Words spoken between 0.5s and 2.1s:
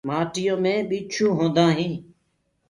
مي ٻيڇو هوندآ هودآ هينٚ۔